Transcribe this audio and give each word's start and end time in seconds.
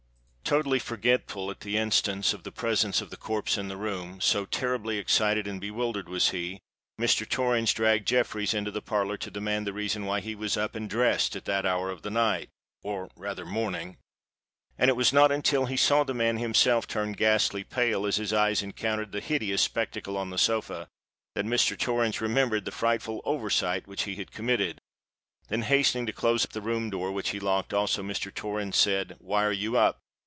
Totally 0.43 0.79
forgetful 0.79 1.49
at 1.49 1.61
the 1.61 1.77
instant 1.77 2.33
of 2.33 2.43
the 2.43 2.51
presence 2.51 2.99
of 2.99 3.09
the 3.09 3.15
corpse 3.15 3.57
in 3.57 3.69
the 3.69 3.77
room,—so 3.77 4.45
terribly 4.47 4.97
excited 4.97 5.47
and 5.47 5.61
bewildered 5.61 6.09
was 6.09 6.31
he,—Mr. 6.31 7.29
Torrens 7.29 7.71
dragged 7.73 8.05
Jeffreys 8.05 8.53
into 8.53 8.69
the 8.69 8.81
parlour 8.81 9.15
to 9.15 9.31
demand 9.31 9.65
the 9.65 9.71
reason 9.71 10.03
why 10.05 10.19
he 10.19 10.35
was 10.35 10.57
up 10.57 10.75
and 10.75 10.89
dressed 10.89 11.37
at 11.37 11.45
that 11.45 11.65
hour 11.65 11.89
of 11.89 12.01
the 12.01 12.09
night—or 12.11 13.07
rather 13.15 13.45
morning:—and 13.45 14.89
it 14.89 14.97
was 14.97 15.13
not 15.13 15.31
until 15.31 15.67
he 15.67 15.77
saw 15.77 16.03
the 16.03 16.13
man 16.13 16.35
himself 16.35 16.85
turn 16.85 17.13
ghastly 17.13 17.63
pale 17.63 18.05
as 18.05 18.17
his 18.17 18.33
eyes 18.33 18.61
encountered 18.61 19.13
the 19.13 19.21
hideous 19.21 19.61
spectacle 19.61 20.17
on 20.17 20.31
the 20.31 20.37
sofa, 20.37 20.89
that 21.33 21.45
Mr. 21.45 21.79
Torrens 21.79 22.19
remembered 22.19 22.65
the 22.65 22.71
frightful 22.71 23.21
oversight 23.23 23.87
which 23.87 24.03
he 24.03 24.15
had 24.15 24.33
committed. 24.33 24.81
Then, 25.47 25.61
hastening 25.61 26.07
to 26.07 26.11
close 26.11 26.45
the 26.45 26.59
room 26.59 26.89
door, 26.89 27.09
which 27.13 27.29
he 27.29 27.39
locked 27.39 27.73
also, 27.73 28.03
Mr. 28.03 28.35
Torrens 28.35 28.75
said, 28.75 29.15
"Why 29.19 29.45
are 29.45 29.53
you 29.53 29.77
up? 29.77 29.99